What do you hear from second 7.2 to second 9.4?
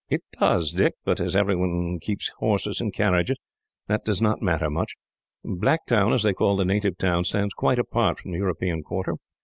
stands quite apart from the European quarter."